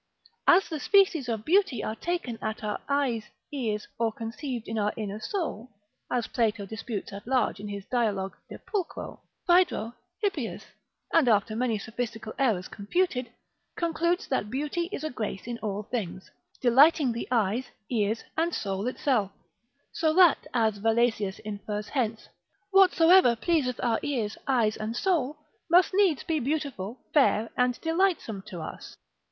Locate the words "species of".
0.79-1.45